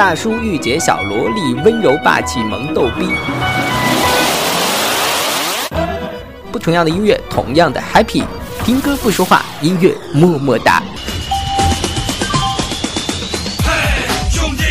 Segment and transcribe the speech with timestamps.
[0.00, 3.06] 大叔御姐小萝莉，温柔霸气萌逗逼。
[6.50, 8.24] 不同样的音乐，同样的 happy。
[8.64, 10.82] 听歌不说话，音乐么么哒。
[13.62, 13.72] 嘿，
[14.30, 14.64] 兄弟，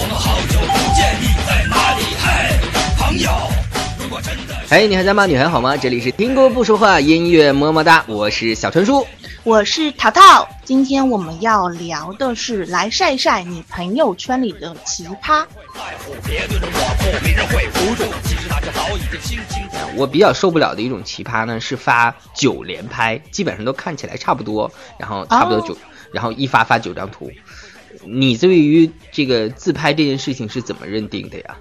[0.00, 2.02] 我们好久不见，你在哪里？
[2.18, 2.58] 嘿，
[2.98, 3.30] 朋友，
[4.02, 4.54] 如果真的……
[4.68, 5.26] 嘿，你还在吗？
[5.26, 5.76] 你还好吗？
[5.76, 8.02] 这里是听歌不说话，音乐么么哒。
[8.08, 9.06] 我是小陈叔。
[9.46, 15.46] 我是淘淘，今天我们要聊的是来晒晒你朋友圈里的奇葩。
[19.94, 25.78] 我比较受不了的一种奇葩呢，是发九连拍，基本上都看起来差不多，然后差不多九，
[26.10, 27.30] 然后一发发九张图。
[28.04, 31.56] 你对于这个自拍这件事情是怎么认定的呀？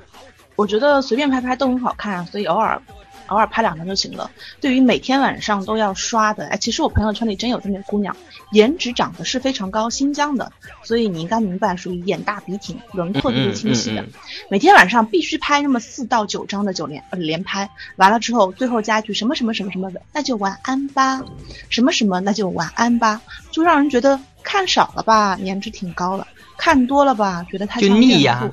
[0.56, 2.82] 我觉得随便拍拍都很好看，所以偶尔。
[3.28, 4.30] 偶尔拍两张就行了。
[4.62, 8.16] 对于每天晚上都要刷的，哎，其实我朋友圈里真有这么个姑娘，
[8.52, 10.52] 颜值长得是非常高，新疆的，
[10.84, 14.06] 所以你应该明白，属于眼大鼻挺，轮廓特别清晰的。
[14.50, 21.24] 每天晚上必须拍那么四到九张的九连呃连拍，完了之后最后加一句什么什么什么什么的，那就晚安吧，
[21.70, 26.26] 什么什么那就晚安吧，就让人觉得看少了吧，颜值挺高了；
[26.58, 28.52] 看多了吧，觉得他就腻呀。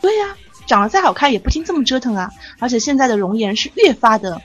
[0.00, 0.36] 对呀。
[0.70, 2.30] 长得再好看也不经这么折腾啊！
[2.60, 4.40] 而且现在的容颜是越发的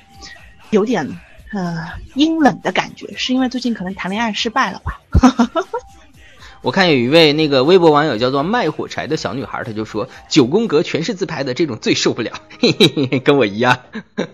[0.72, 1.20] 有点
[1.54, 5.00] 呃阴冷的感觉，是因为最近可能谈恋爱失败了吧？
[6.64, 13.78] 我看有一位那个微博网友叫做卖火柴的小女孩，她就说九宫格全是自拍的这种最受不了，嘿嘿嘿，跟我一样。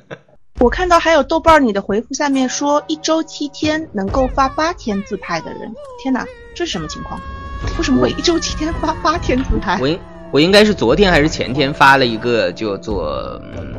[0.59, 7.20] 我看到还有豆瓣你的回复下面说一周七天能够发八天自拍的人，天哪，这是什么情况？
[7.78, 9.78] 为什么会一周七天发八天自拍？
[9.81, 10.00] 我
[10.31, 13.75] 我应该是昨天还是前天发了一个，就做，嗯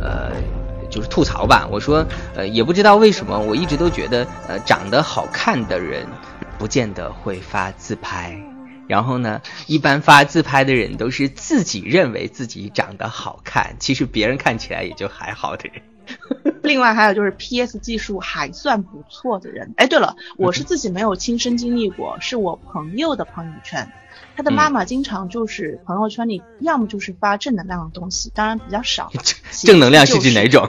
[0.00, 0.30] 呃，
[0.88, 1.68] 就是吐槽吧。
[1.70, 6.06] 我说，呃，也不知道为什么，我一直都觉得，呃，长得好看的人，
[6.56, 8.40] 不见得会发自拍。
[8.86, 15.82] 然后呢，一般发自拍的人都是自己认为自己长得好看，其实别人看起来也就还好的人。
[16.62, 19.72] 另外还有就是 PS 技术还算不错的人。
[19.76, 23.90] 哎，对了，我是自己没有亲身经历过，是我朋友的朋友圈。
[24.36, 29.10] 他的妈妈经常就是朋友圈里，要么就是发正能量的东西，当然比较少。
[29.64, 30.68] 正能量是指哪种？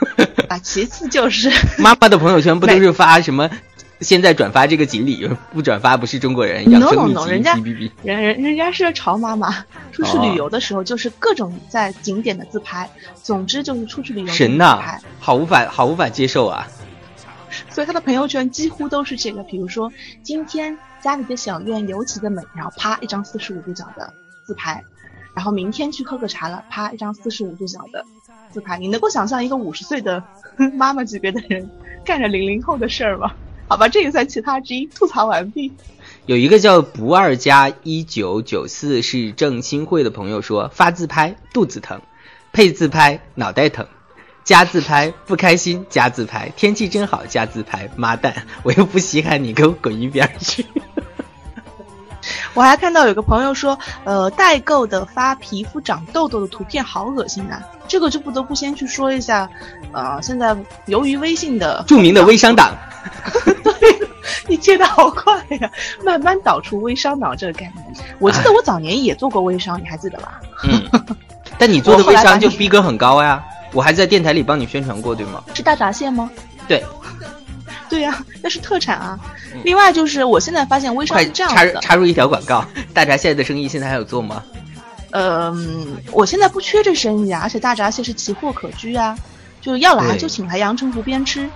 [0.48, 3.48] 啊，其次就是妈妈的朋友圈不都是发什么？
[4.00, 6.64] 现在转发这个锦鲤， 不转发不是中国人。
[6.70, 7.54] no no no，人家
[8.02, 12.88] 人人人家是潮妈妈，出去旅游的时候就是各种在景点的自拍，
[13.22, 16.66] 总之就是出去旅游神呐，好无法好无法接受啊！
[17.68, 20.76] 所以他的朋友圈几乎都是这个，比如说今天。
[21.02, 24.12] 家里的小院尤其的美，然后啪一张四十五度角的
[24.44, 24.84] 自拍，
[25.34, 28.04] 然后明天去喝个茶了，啪一张四十五度角的
[28.50, 28.76] 自拍。
[28.76, 30.22] 你能够想象一个五十岁的
[30.76, 31.66] 妈妈级别的人
[32.04, 33.32] 干着零零后的事儿吗？
[33.70, 34.84] 好吧，这也算其他之一。
[34.86, 35.72] 吐槽完毕。
[36.26, 42.00] 有一个叫不二加一九九四是郑新会的朋友说发自拍肚子疼，
[42.52, 43.86] 配自拍脑袋疼。
[44.42, 50.66] 加自拍不开心，加自拍天气真好，加自拍妈蛋，我又不稀罕你，给我滚一边去！
[52.54, 57.62] 我还看到有个朋友说，呃，代购的发皮肤长痘痘的图片好恶心啊！
[57.86, 59.48] 这个就不得不先去说一下，
[59.92, 60.56] 呃，现在
[60.86, 62.76] 由于微信的著名的微商党，
[63.62, 64.08] 对，
[64.48, 65.70] 你接的好快呀，
[66.04, 67.86] 慢慢导出微商脑这个概念。
[68.18, 70.40] 我记得我早年也做过微商，你还记得吧？
[70.64, 70.82] 嗯，
[71.58, 73.42] 但你做的微商就逼格很高呀。
[73.72, 75.42] 我还在电台里帮你宣传过，对吗？
[75.54, 76.28] 是大闸蟹吗？
[76.66, 76.84] 对，
[77.88, 79.18] 对呀，那是特产啊。
[79.64, 81.72] 另外就是，我现在发现微商是这样的。
[81.74, 84.42] 插插入一条广告，大闸蟹的生意现在还有做吗？
[85.12, 89.16] 嗯， 我现在不缺这生意啊，而且大闸蟹是奇货可居啊，
[89.60, 91.48] 就要来就请来阳澄湖边吃，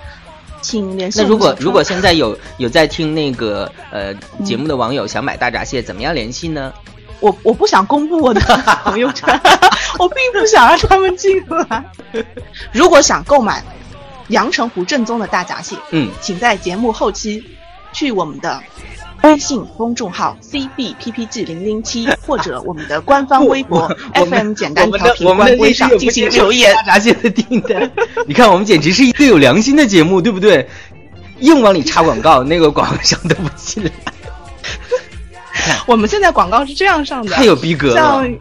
[0.64, 1.20] 请联系。
[1.20, 6.72] 那如果如果现在有有在听那个呃节目的网友想买大闸蟹，怎么样联系呢？
[7.20, 8.40] 我我不想公布我的
[8.84, 9.28] 朋友圈，
[9.98, 11.84] 我并不想让他们进来。
[12.72, 13.62] 如果想购买
[14.28, 17.44] 阳澄湖正宗的大闸蟹，嗯，请在节目后期
[17.92, 18.62] 去我们的
[19.24, 26.74] 微信公众号 cbppg 零零七 或者我们的官方微博 fm 简单调频官微上进行留言。
[26.74, 27.90] 大闸蟹的订单，
[28.26, 30.68] 你看我们简直是一个有良心的节目，对不对？
[31.40, 33.90] 硬往里插广告，那个广告商都不进来。
[35.86, 37.96] 我们现在广告是这样上的，太有逼格了。
[37.96, 38.38] 像，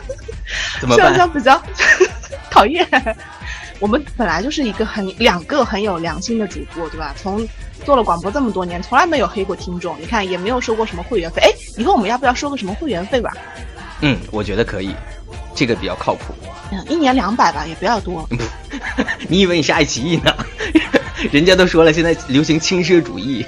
[0.80, 1.14] 怎么办？
[1.16, 1.60] 像比较
[2.50, 2.86] 讨厌。
[3.80, 7.12] 我们本来就是一个很两个很有良心的主播，对吧？
[7.20, 7.46] 从
[7.84, 9.96] 做了广播这么多年，从来没有黑过听众。
[10.00, 11.42] 你看，也没有收过什么会员费。
[11.42, 13.32] 哎，以后我们要不要收个什么会员费吧？
[14.00, 14.94] 嗯，我觉得可以，
[15.54, 16.34] 这个比较靠谱。
[16.72, 18.28] 嗯，一年两百吧，也不要多。
[19.28, 20.34] 你以为你是爱奇艺呢？
[21.30, 23.44] 人家都说了，现在流行轻奢主义，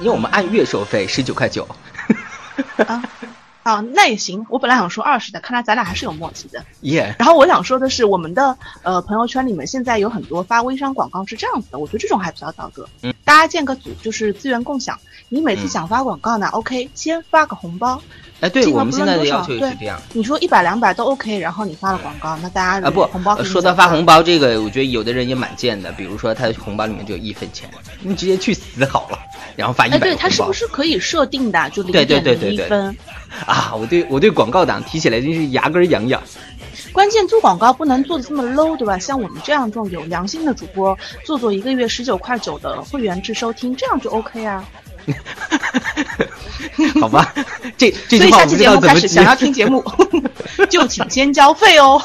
[0.00, 1.66] 因为我们按月收费，十九块九。
[2.86, 3.02] 啊，
[3.62, 4.44] 啊，那也行。
[4.48, 6.64] 我本来想说二十的，看来咱俩还是有默契的。
[6.80, 12.88] 耶、然后我想说的是，我们的呃朋友圈里面现在有很多发微商广告是这样子的，我觉得这种还比较道德。
[13.02, 14.98] 嗯，大家建个组，就是资源共享。
[15.28, 18.00] 你每次嗯想发广告呢、o k 先发个红包。
[18.40, 19.96] 哎，对我们现在的要求也是这样。
[20.12, 27.70] 你说一百两百都 OK，然后你发了广告，那大家啊不红包说到发红包这个，我觉得有的人也蛮贱的，比如说他红包里面就有一分钱，
[28.00, 29.18] 你直接去死好了，
[29.56, 31.70] 然后发一哎，对，它是不是可以设定的？
[31.70, 32.96] 就零对对点零对对对一分。
[33.46, 33.72] 啊！
[33.74, 36.22] 我对我对广告党提起来真是牙根痒痒。
[36.92, 38.98] 关键做广告不能做的这么 low，对吧？
[38.98, 44.64] 像我们这样这种有良心的主播，做做一个月十九块九的会员制收听，这样就 OK 啊。
[47.00, 47.34] 好吧，
[47.76, 49.82] 这这所以下句话我不知期节目开始，想要听节目，
[50.70, 52.00] 就请先交费哦。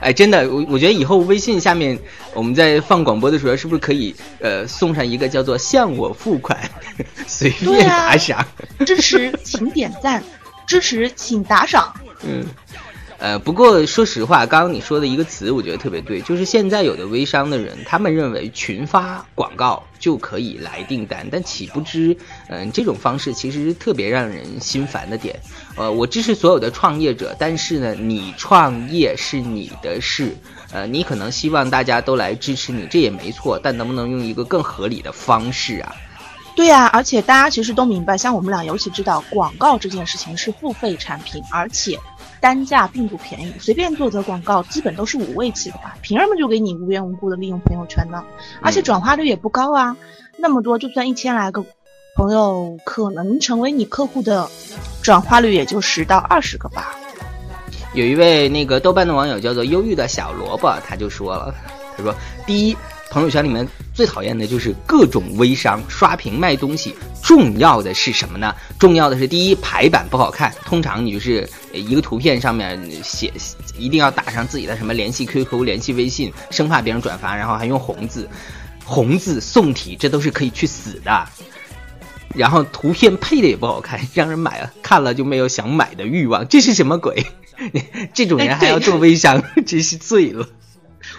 [0.00, 1.98] 哎，真的，我我觉得以后微信下面
[2.34, 6.58] 我们在放广播的时候，是不是可以呃送上一个叫做“向我付款，
[7.26, 8.46] 随便打赏”？
[8.84, 10.22] 支持请点赞，
[10.66, 11.92] 支持请打赏。
[12.26, 12.44] 嗯，
[13.18, 22.16] 呃，不过说实话，刚刚你说的一个词，我觉得特别对，就是现在有的微商的人，他们认为群发广告就可以来订单，但岂不知，
[22.48, 25.40] 嗯、这种方式其实特别让人心烦的点。
[25.76, 30.36] 呃，我支持所有的创业者，但是呢，你创业是你的事，
[30.70, 35.94] 呃，你可能希望大家都来支持你，这也没错，但能不能用一个更合理的方式啊？
[36.54, 41.98] 对呀、而且大家其实都明白，像我们俩尤其知道，广告这件事情是付费产品，而且
[42.46, 45.96] 单价并不便宜，随便做则广告基本都是五位起的吧？
[46.00, 48.22] 凭什么就给你无缘无故的利用朋友圈呢？
[48.62, 49.96] 而且转化率也不高啊，
[50.38, 51.64] 那么多就算一千来个
[52.14, 54.48] 朋友，可能成为你客户的
[55.02, 56.94] 转化率也就十到二十个吧。
[57.94, 61.52] 有一位那个豆瓣的网友叫做忧郁的小萝卜，他就说了，
[61.96, 62.14] 他说
[62.46, 62.76] 第一。
[63.10, 68.54] 朋友圈里面最讨厌的就是各种微商刷屏卖东西，重要的是什么呢？
[68.78, 73.32] 重要的是第一排版不好看，通常你就是呃一个图片上面写
[73.78, 78.28] 一定要打上自己的什么联系 QQ、联系微信，生怕别人转发，然后还用红字，
[78.84, 81.26] 红字宋体，这都是可以去死的。
[82.34, 87.24] 然后图片配的也不好看，让人买了看了就没有想买的欲望，这是什么鬼？
[88.12, 90.46] 这种人还要做微商， 真是醉了。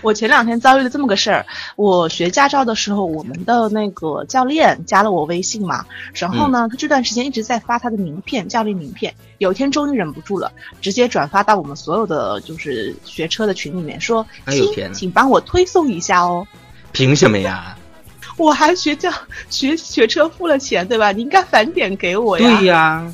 [0.01, 1.45] 我前两天遭遇了这么个事儿，
[1.75, 9.13] 我学驾照的时候，我们的那个教练加了我微信嘛，然后呢，他这段时间一直在发他的名片，教练名片。
[9.39, 10.51] 有一天终于忍不住了，
[10.81, 16.47] 直接转发到我们所有的就是学车的群里面，说：“亲哎呦天，哪请帮我推送一下哦。
[16.91, 17.75] 凭什么呀？”
[18.37, 19.11] 我还学教
[19.49, 21.11] 学学车付了钱，对吧？
[21.11, 22.59] 你应该返点给我呀。
[22.59, 23.13] 对呀、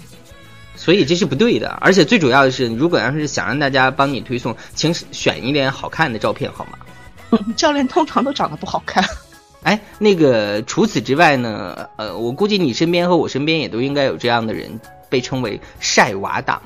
[0.75, 1.69] 所以这是不对的。
[1.81, 6.77] 而且最主要的是，如果要是想让大家帮你推送，请选一点好看的照片好吗？
[7.31, 9.03] 嗯 教练通常都长得不好看。
[9.63, 14.79] 哎，那个除此之外呢，呃，我估计你身边和我身边也都应该有这样的人，
[15.09, 16.61] 被称为晒娃党。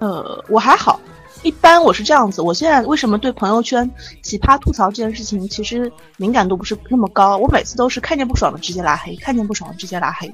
[0.00, 1.00] 呃，我还好，
[1.42, 2.42] 一般我是这样子。
[2.42, 3.90] 我现在为什么对朋友圈
[4.22, 7.38] 奇葩吐槽这件事情，其实敏感度不是那么高？
[7.38, 10.30] 我每次都是看见不爽的直接拉黑，看见不爽的直接拉黑，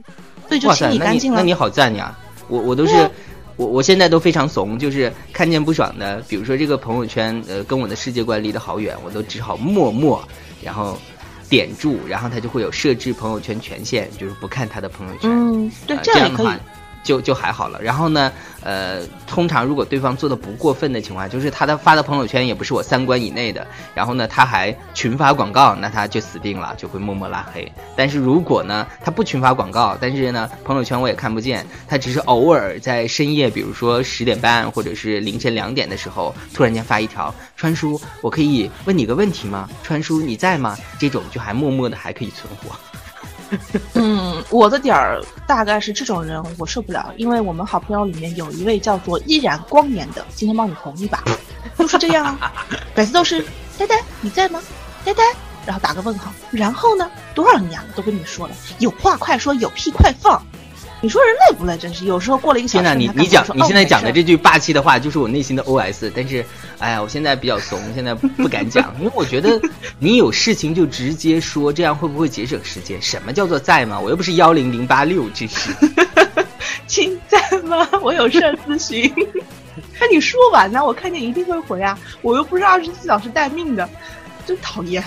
[0.49, 1.39] 所以就清理干净了。
[1.39, 2.17] 你那你好赞呀！
[2.49, 3.11] 我我都是
[3.57, 10.23] 我我现在都非常怂，就是看见不爽的，比如说这个朋友圈，呃，跟我的世界观离得好远，我都只好默默，
[10.63, 10.99] 然后
[11.49, 15.31] 点住，然后他就会有设置朋友圈权限，就是不看他的朋友圈。
[15.31, 16.59] 嗯，对这样的话。
[17.07, 17.81] 就就还好了。
[17.81, 18.33] 然后呢，
[18.63, 27.71] 呃，通常如果对方做的不过分的情况，就是他的发的朋友圈也不是我三观以内的，然后呢他还群发广告，那他就死定了，就会默默拉黑。
[27.97, 39.71] 但是如果呢他不群发广告，但是呢朋友圈我也看不见，他只是偶尔在深夜，比如说十点半或者是凌晨两点的时候，突然间发一条“川叔，我可以问你个问题吗？
[39.85, 42.75] 川叔你在吗？”这种就还默默的还可以存活。
[43.95, 51.23] 嗯，我的点儿大概是这种人，我受不了，因为我们好朋友里面有一位叫做依然光年的，今天帮你红一把，
[51.79, 52.53] 就是这样啊，
[52.95, 53.45] 每次都是
[53.79, 54.61] 呆呆你在吗？
[55.05, 55.23] 呆呆，
[55.65, 60.43] 然后打个问号，然后呢，多少年了都跟你说了，有话快说，有屁快放。
[61.03, 61.77] 你说人累不累？
[61.77, 64.09] 真是有时候过了一个小时，天呐，你你讲你现在讲的。
[64.09, 66.11] 哦这句霸气的话，就是我内心的 OS。
[66.15, 66.45] 但是，
[66.79, 69.61] 哎呀，我现在比较怂，现在不敢讲，因为我觉得
[70.01, 73.01] 你有事情就直接说，这样会不会节省时间？
[73.03, 74.01] 什么叫做在吗？
[74.01, 75.71] 我又不是幺零零八六，这是。
[76.87, 77.87] 亲在吗？
[78.01, 79.13] 我有事儿咨询。
[80.01, 80.83] 那你说完呢？
[80.83, 83.87] 我看见一定会回啊，我又不是二十四小时待命的，
[84.47, 85.05] 真讨厌。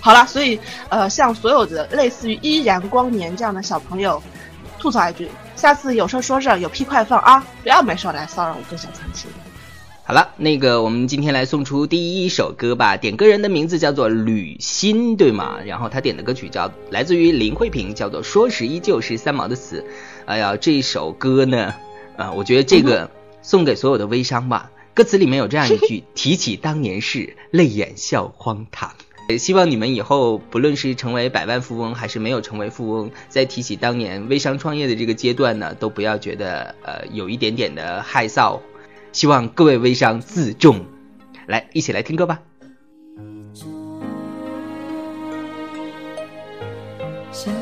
[0.00, 4.22] 好了，所以呃，像所有的类似于依然光年这样的小朋友，
[4.80, 7.46] 吐槽一句：下次有事儿说事儿，有屁快放啊！
[7.62, 9.26] 不要没事儿来骚扰我跟小餐吃。
[10.02, 12.96] 好了，那个我们今天来送出第一首歌吧。
[12.96, 15.58] 点歌人的名字叫做吕鑫，对吗？
[15.64, 19.84] 然后他点的歌曲叫来自于林慧萍，叫做《说时依旧是三毛的词》。
[20.24, 21.74] 哎呀，这首歌呢，
[22.16, 23.08] 啊，我觉得这个
[23.42, 24.70] 送给所有的微商吧。
[24.94, 28.90] 歌词里面有这样一句： 提起当年事，泪眼笑荒唐。
[29.38, 38.60] 希望你们以后不论是成为百万富翁，还是没有成为富翁，在提起当年微商创业的这个阶段呢，都不要觉得呃有一点点的害臊。
[39.12, 40.84] 希望各位微商自重。
[41.46, 42.40] 来，一起来听歌吧。
[47.32, 47.52] 想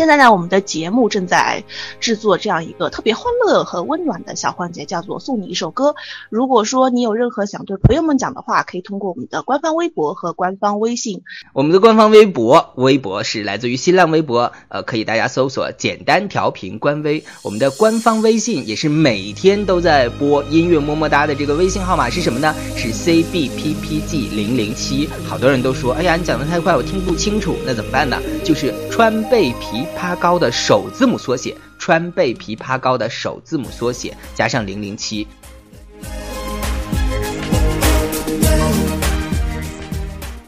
[0.00, 1.62] 现在呢，我们的节目正在
[2.00, 5.94] 制作这样一个特别欢乐和温暖的小环节，叫做送你一首歌。
[6.30, 11.20] 如果说你有任何想对朋友们讲的话，可以通过我们的官方微博和官方微信。
[11.52, 17.22] 我们的官方微博，微博是来自于新浪微博，呃，可以大家搜索“简单调频官微”。
[17.44, 22.54] 我们的官方微信也是每天都在播音乐么么哒的这个微信号码是什么呢？
[22.74, 25.06] 是 C B P P G 零零七。
[25.28, 28.16] 好多人都说，哎呀，你讲的太快，我听不清楚，那怎么办呢？
[28.42, 29.52] 就是川贝
[29.96, 35.26] 枇杷膏的首字母缩写，川贝枇杷膏的首字母缩写加上零零七。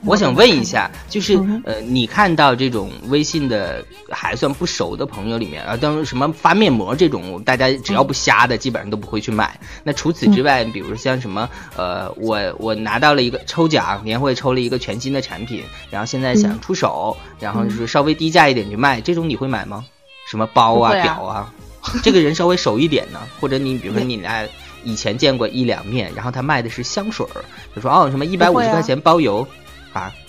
[0.04, 9.58] 我想问一下，就是呃，你看到这种微信的还算不熟的朋友里面啊，当然什么发面膜这种，大家只要不瞎的，基本上都不会去买。
[9.84, 19.84] 那除此之外，比如像什么呃，我我拿到了一个抽奖，年会抽了一个全新的产品，然后现在想出手，然后就是稍微低价一点去卖，这种你会买吗？
[20.30, 21.52] 什么包啊、表啊，
[22.02, 24.46] 这个人稍微熟一点呢，或者你比如说你俩
[24.84, 27.42] 以前见过一两面，然后他卖的是香水儿，
[27.74, 29.46] 就说哦什么一百五十块钱包邮啊，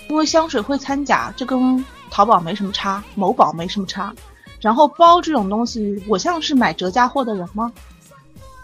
[0.10, 4.13] 因为香水会掺假，这跟淘宝没什么差，某宝没什么差。
[4.60, 7.72] 然后包这种东西，我像是买折价货的人吗？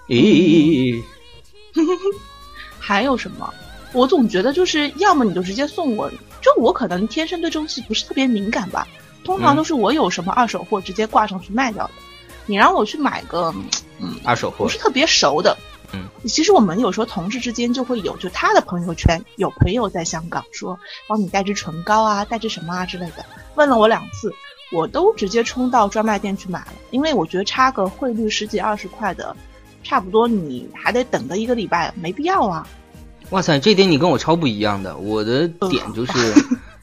[0.07, 1.01] 咦，
[2.79, 3.53] 还有什么？
[3.91, 6.09] 我总觉得就是要么你就直接送我，
[6.41, 8.87] 就我可能天生对这东西不是特别敏感吧，
[9.23, 11.93] 通常嗯都是我有什么二手货直接挂上去卖掉的。
[12.45, 13.53] 你让我去买个，
[13.99, 15.57] 嗯，二手货不是特别熟的，
[15.93, 20.77] 嗯，其实我们有时候同事之间就会有，就他的朋友圈有朋友在香港说
[21.07, 24.33] 帮你带支唇膏啊，带支什么啊之类的，问了我两次，
[24.71, 29.35] 我都直接冲到专卖店去买了，因为我觉得差个汇率十几二十块的，
[29.83, 32.67] 差不多你还得等个一个礼拜，没必要啊。
[33.31, 34.97] 哇塞，这点你跟我超不一样的。
[34.97, 36.33] 我的点就是，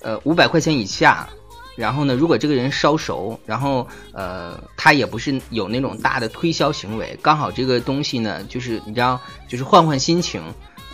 [0.00, 1.28] 呃，五百块钱以下。
[1.76, 10.42] 然后呢，如果这个人烧熟，然后呃，他也不是有那种大的推销行为，刚好这个东西呢，就是你知道，就是换换心情。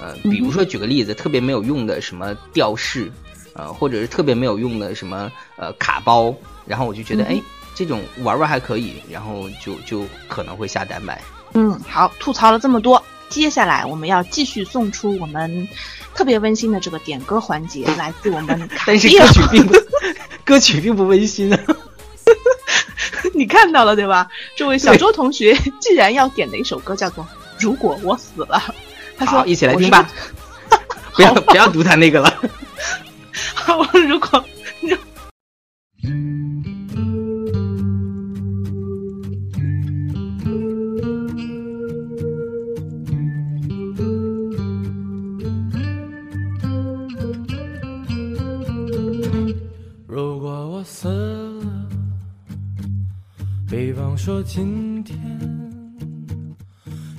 [0.01, 3.09] 呃，比如说举个例子，特别没有用的什么吊饰，
[3.55, 6.35] 呃，或者是特别没有用的什么呃卡包，
[6.67, 7.43] 然后我就觉得，嗯哼哎，
[7.77, 11.23] 这种玩玩还可以，然后就就可能会下单买。
[11.55, 15.69] 嗯，好，吐槽了这么多，接下来我们要继续送出我们
[16.15, 19.75] 特别温馨的这个点歌环节， 来自我们卡但是歌曲并不，
[20.45, 21.59] 歌曲并不温馨啊。
[23.35, 24.29] 你看到了对吧？
[24.57, 27.25] 这位小周同学既然要点的一首歌叫做
[27.59, 28.63] 《如果我死了》，
[29.17, 30.09] 他说，一起来听吧。
[31.15, 32.35] 不要不要读他那个了。
[33.55, 34.43] 好，如果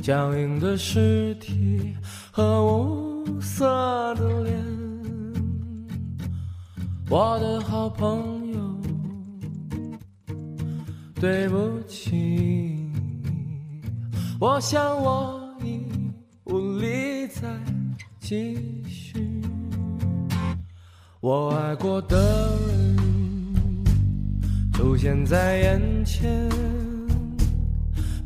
[0.04, 1.96] 僵硬的尸体
[2.30, 2.93] 和无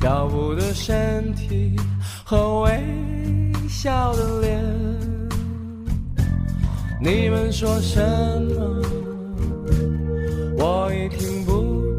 [0.07, 1.75] 跳舞的身体
[2.23, 2.71] 和微
[3.67, 4.63] 笑的脸。
[7.01, 7.99] 你们说什
[8.55, 8.81] 么？
[10.57, 11.51] 我已听不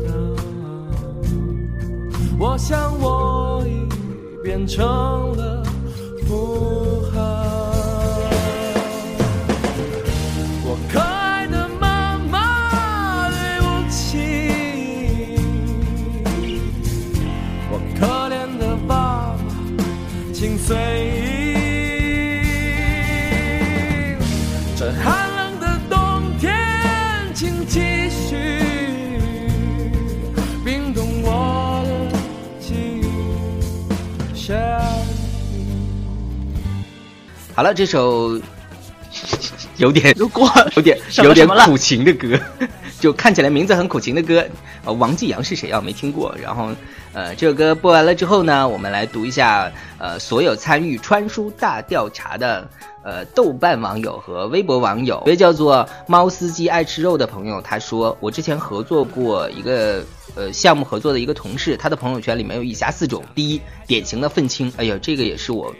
[0.07, 0.09] 到。
[2.39, 3.87] 我想我已
[4.43, 4.87] 变成
[5.37, 5.63] 了
[20.69, 21.25] 随意。
[24.77, 26.55] 这寒冷的冬天，
[27.35, 28.37] 请继续
[30.63, 32.13] 冰冻我的
[32.61, 33.05] 记忆。
[34.37, 35.65] 下雨。
[37.55, 38.39] 好了，这首
[39.79, 42.39] 有点如果 有点有点苦情的歌，
[43.01, 44.45] 就看起来名字很苦情的歌。
[44.85, 45.81] 呃，王继阳是谁啊？
[45.81, 46.35] 没听过。
[46.41, 46.71] 然后，
[47.13, 52.69] 呃，这首歌播完了之后呢，我们来读一下呃所有参与川书大调查的
[53.05, 55.23] 呃豆瓣网友和微博网友。
[55.27, 60.05] 一位叫做猫司机爱吃肉的朋友，他说我之前合作过一个
[60.35, 65.75] 呃项目合作的一个同事，他的朋友圈里面有以下四种：第一，典型的愤青，哎呦，这个也是我。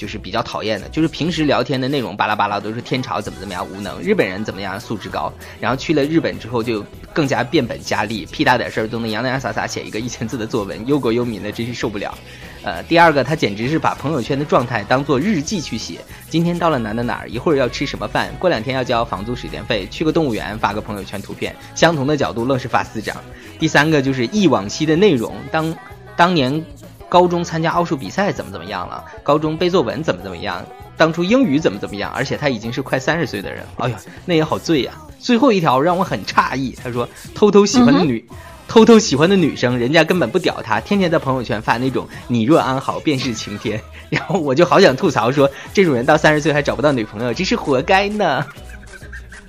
[0.00, 6.82] 就是比较讨厌的，就是平时聊天的内容巴拉巴拉都是天朝怎么怎么样无能，日本人怎么样素质高，然后去了日本之后就
[7.12, 12.16] 更加变本加厉，屁大点事儿都能洋洋洒洒写一个一千字的作文，忧国忧民的真是受不了。
[12.62, 15.98] 呃，第二个他简直是把朋友圈的状态当做日记去写，
[16.30, 23.14] 今天到了哪哪哪儿，一会儿要吃什么饭，过两天要交房租水电费，去个动物园发个朋友圈图片，相同的角度愣是发四张。
[23.58, 25.76] 第三个就是忆往昔的内容，当
[26.16, 26.64] 当年。
[27.10, 29.04] 高中参加奥数比赛怎么怎么样了？
[29.22, 30.64] 高中背作文怎么怎么样？
[30.96, 32.10] 当初英语怎么怎么样？
[32.14, 38.24] 而且他已经是快三十岁的人，哎呀，那也好醉呀、最后一条让我很诧异，他说偷偷喜欢的女，
[38.68, 43.80] 偷偷喜欢的女生，人家根本不屌他，天天在朋友圈发那种“你若安好，便是晴天”。
[44.10, 48.44] 然后我就好想吐槽说，这种人到三十岁还找不到女朋友，真是活该呢。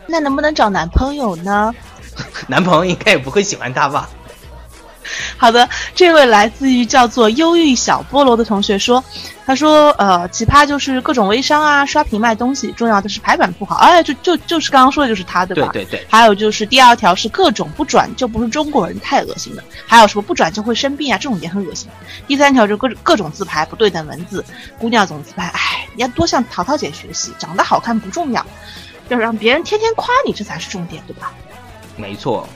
[0.07, 1.73] 那能不能找男朋友呢？
[2.47, 4.09] 男朋友应该也不会喜欢他吧？
[5.37, 9.03] 好的，这位来自于叫做忧郁小菠萝的同学说，
[9.45, 13.75] 他说，呃，奇葩就是各种微商啊，刷屏卖东西，重要的是排版不好。
[13.77, 15.69] 哎，就就就是刚刚说的就是他，对吧？
[15.73, 19.63] 对对对还有就是第二条是各种不转就不是中国人，太恶心了。
[19.85, 21.89] 还有什么不转就会生病啊，这种也很恶心。
[22.27, 24.43] 第三条就是各各种自拍不对等文字，
[24.77, 28.45] 姑娘总自拍，哎，你要多向淘淘姐学习，长得好看不重要，
[29.09, 31.33] 要让别人天天夸你，这才是重点，对吧？
[31.97, 32.47] 没错。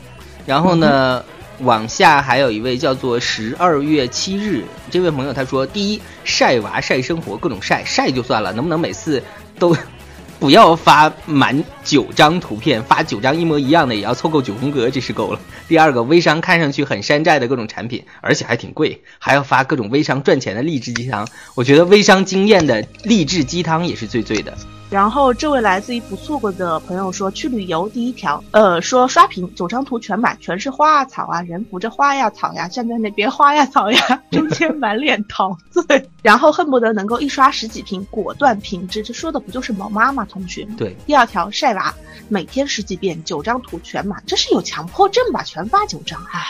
[0.45, 1.25] 然后呢，
[1.59, 9.23] 往下还有一位叫做十二月七日这位朋友，他说：第一，晒娃晒生活，各种晒晒就算了，能不能每次
[9.57, 9.75] 都
[10.37, 15.39] 不要发满九张图片，发九张一模一样的，也要凑够九宫格，这是够了。
[15.67, 21.25] 第二个，微商看上去很山寨的各种产品，而且还挺贵，还要发各种微商赚钱的励志鸡汤。
[21.55, 24.55] 我觉得微商经验的励志鸡汤也是最最的。
[24.89, 33.99] 然后这位来自于不错过的朋友说，去旅游第一条，呃，说刷屏九张图全满，全是花啊草啊，人扶着花呀草呀，站在那边花呀草呀，
[34.31, 40.23] 中间满脸陶醉， 然后恨不得能够一刷十几屏，果断屏之，这说的不就是毛妈妈？
[40.25, 40.75] 同学们。
[40.75, 41.93] 对，第二条晒娃，
[42.29, 45.41] 每天十几遍，九张图全满，这是有强迫症吧？
[45.43, 46.41] 全发九张，唉。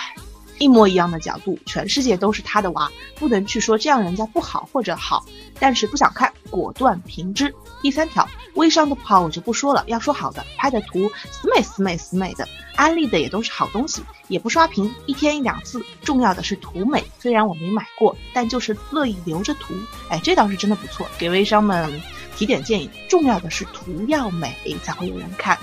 [0.58, 5.26] 一模一样的角度，全世界都是他的娃，不能去说这样人家不好或者好，
[5.60, 7.54] 但是不想看，果断平之。
[7.82, 17.04] 第三条，微商的不好我就不说了，要说好的，拍的图死美死美死美的，安利的也都是好东西，也不刷屏，一天一两次，重要的是图美。
[17.20, 19.74] 虽然我没买过，但就是乐意留着图。
[20.10, 22.02] 哎，这倒是真的不错，给微商们
[22.36, 25.58] 提点建议，重要的是图要美才会有人看。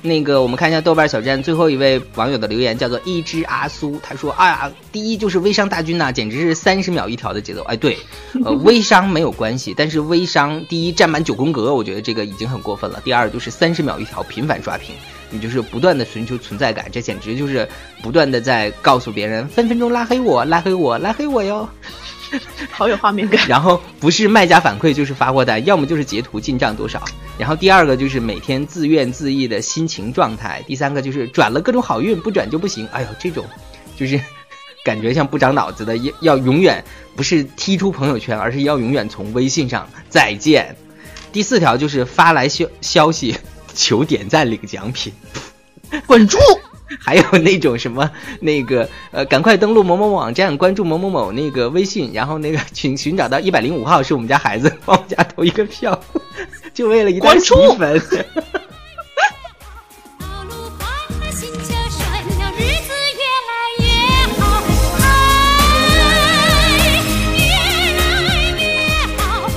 [0.00, 7.98] 那个，我们看一下豆瓣小站最后一位网友的留言，叫做一只阿苏，他说：“哎呀，第一就是微商大军呐、简直是三十秒一条的节奏。”哎，对，
[8.44, 13.00] 呃，微商没有关系，但是微商第一占满九宫格，我觉得这个已经很过分了。
[13.04, 14.94] 第二就是三十秒一条，频繁刷屏，
[15.30, 17.68] 你就是不断的寻求存在感，这简直就是
[18.00, 21.68] 不断的在告诉别人，分分钟拉黑我，拉黑我，拉黑我哟。
[22.70, 23.48] 好有画面感。
[23.48, 27.02] 然后不是卖家反馈就是发货单，要么就是截图进账多少。
[27.38, 30.62] 然后第二个就是每天自怨自艾的心情状态。
[30.66, 32.86] 第三个就是转了各种好运，不转就不行。
[32.88, 33.44] 哎呦，这种
[33.96, 34.20] 就是
[34.84, 40.74] 感觉像不长脑子的，要要永远不是踢出朋友圈，而是要永远从微信上再见。
[41.30, 43.36] 第四条就是发来消消息
[43.74, 45.12] 求点赞领奖品。
[46.06, 46.38] 滚住！
[46.98, 55.98] 还有那种什么那个呃，赶快登录某某网站，关注某某某那个微信，然后那个请寻找到一百零五号是我们家孩子，帮我家投一个票，
[56.78, 58.00] 就为了一袋洗粉。
[60.16, 60.88] 道路宽，
[61.20, 63.84] 那心就顺了，日子越来越
[64.38, 64.62] 好，
[65.00, 65.02] 爱
[67.34, 67.42] 越
[68.28, 68.62] 来越
[69.16, 69.50] 好。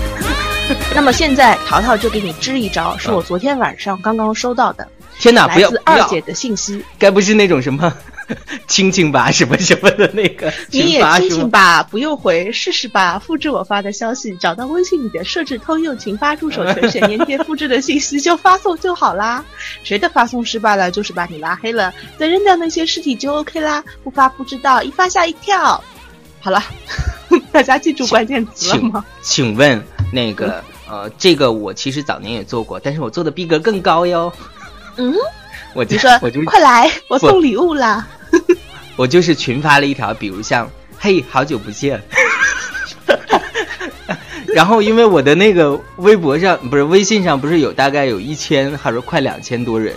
[0.96, 4.88] 那么现在淘淘就给你支一招，是我昨天晚上刚刚收到的，
[5.20, 6.84] 天哪，不来要二姐的信息。
[6.98, 7.94] 该不是那种什么
[8.68, 11.30] 亲亲吧什么什么的那个你也亲？
[11.30, 13.20] 亲吧，不用回，试试吧。
[13.20, 19.44] 复制我发的消息，找到微信里的设置通用群发助手全选粘贴复制的信息就发送就好啦。
[19.84, 23.84] 谁的发送失败了，就是把你拉黑了，再扔掉那些尸体就 OK 啦。
[24.04, 25.82] 不发不知道，一发吓一跳。
[26.40, 26.64] 好了，
[27.52, 29.06] 大家记住关键词吗？
[29.22, 34.32] 请问那个呃，这个我其实早年也做过，但是我做的逼格更高哟。
[34.98, 35.14] 嗯，
[35.74, 38.08] 我就说我就快来，我送礼物啦。
[38.96, 42.02] 我就是群发了一条，比如像“嘿，好久不见”，
[44.54, 49.96] 然后因为我的那个微博上不是微信上不是有大概有一千还是快两千多人，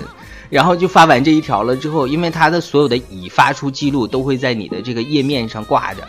[0.48, 6.06] 然后就发完这一条了之后，因为他的所有的已发出记录都会在你的这个页面上挂着。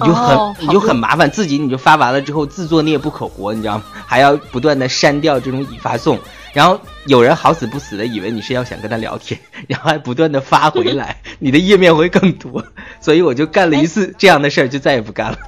[0.00, 3.84] 你就很、哦你就很麻烦，自己你就发完了之后自作孽不可活，你知道吗？
[4.06, 6.18] 还要不断的删掉这种已发送，
[6.52, 12.64] 然后有人好死不死的以为你是要想跟他聊天，然后还不断的发回 来，你的页面会更多，
[13.00, 15.38] 所以我就干了一次这样的事儿，就再也不干了。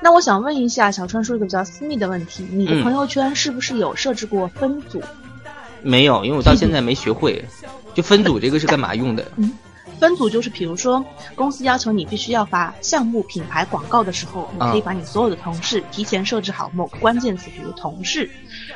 [0.00, 5.02] 那我想问一下小川说一个比较私密的问题，你的嗯朋友圈是不是有设置过分组？
[5.82, 7.44] 没有，因为我到现在没学会，
[7.94, 9.24] 就分组这个是干嘛用的？
[10.02, 11.04] 分组就是，比如说
[11.36, 18.28] 公司要求你必须要发项目品牌广告的时候，你可以啊把你所有的同事提前设置好某个关键词，比如同事。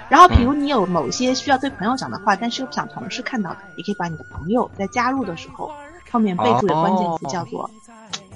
[0.09, 5.69] 然后，比如你有某些需要对朋友讲的话，但是又不想同事看到的，也可以把你的朋友在加入的时候
[6.13, 7.69] 后面备注的关键词叫做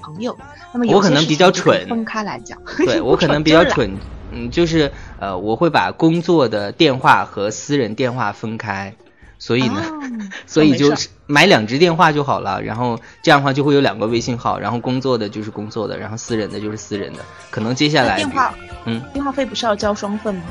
[0.02, 0.36] 朋友。
[0.72, 2.58] 那么有可能比较蠢分开来讲。
[2.78, 3.96] 对我可能比较蠢，
[4.32, 8.92] 嗯，就是呃，我会把工作的电话和私人电话分开，
[9.40, 10.00] 所以呢，哦
[10.46, 17.18] 所以就是买两只电话就好了，然后这样的话就会有两个微信号，然后工作的就是工作的，然后私人的就是私人的。
[17.50, 20.42] 可能接下来电话，嗯，电话费不是要交双份吗？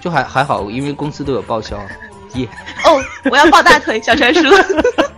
[0.00, 1.78] 就还还好，因为公司都有报销。
[2.34, 2.48] 耶、
[2.84, 4.40] 哦，我要抱大腿，小川叔。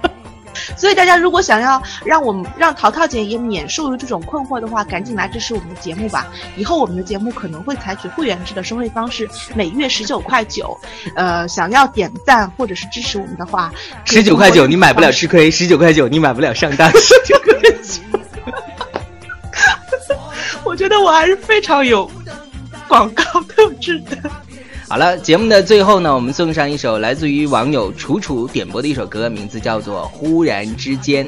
[0.82, 6.26] 所以大家如果想要让我们让淘淘姐也免受于这种困惑的话，赶紧来支持我们的节目吧。
[6.56, 10.76] 以后我们的节目可能会采取会员制的收费方式，每月十九块九。
[11.14, 13.72] 呃，想要点赞或者是支持我们的话，
[14.04, 18.02] 十九块九你买不了吃亏，十九块九你买不了上当， 十九块九。
[20.64, 22.10] 我觉得我还是非常有
[22.88, 24.18] 广告特质的。
[24.92, 31.26] 好了，节目的最后呢，我们送上一首来自于网友楚楚点播的一首歌，名字叫做《忽然之间》。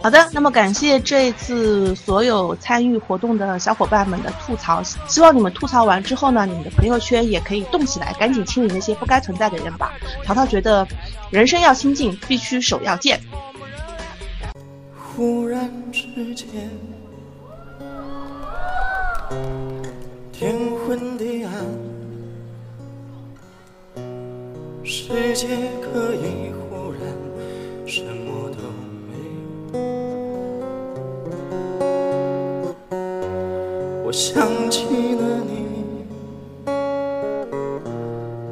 [0.00, 9.94] 好的，那么感谢这一次所有参与活动的小伙伴们的吐槽，希望你们吐槽完之后呢，你们的朋友圈也可以动起来，赶紧清理那些不该存在的人吧。
[10.24, 10.86] 淘淘觉得，
[11.30, 13.20] 人生要清净，必须手要贱。
[15.16, 16.70] 忽然之间，
[20.32, 20.54] 天
[20.86, 20.96] 昏
[24.90, 25.46] 世界
[25.82, 27.02] 可以忽然
[27.86, 28.56] 什么都
[29.04, 29.12] 没
[29.74, 29.78] 有。
[34.02, 36.06] 我想起了你，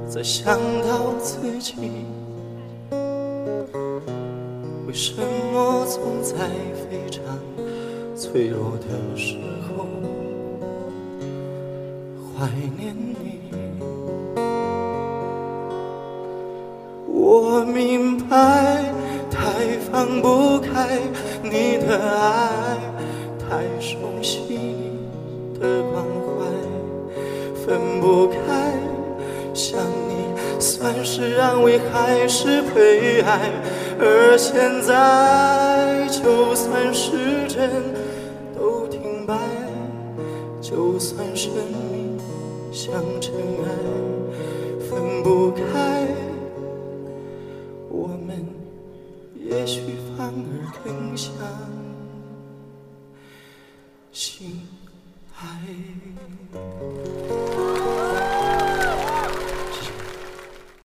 [0.06, 1.72] 再想到自己。
[4.86, 7.24] 为什么总在非常
[8.14, 9.86] 脆弱的时候
[12.38, 13.24] 怀念你？
[17.76, 18.86] 明白，
[19.30, 19.52] 太
[19.92, 20.98] 放不开
[21.42, 22.78] 你的爱，
[23.38, 24.96] 太熟悉
[25.60, 26.46] 的关怀，
[27.54, 28.38] 分不开。
[29.52, 30.14] 想你
[30.58, 33.52] 算是安慰还是悲哀？
[34.00, 37.85] 而现在，就算时针